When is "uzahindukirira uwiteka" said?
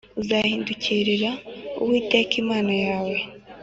0.21-2.33